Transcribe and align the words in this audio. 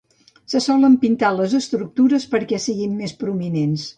Se 0.53 0.61
solen 0.67 0.95
pintar 1.03 1.29
les 1.41 1.53
estructures 1.59 2.27
perquè 2.33 2.61
siguin 2.65 2.99
més 3.03 3.17
prominents. 3.25 3.89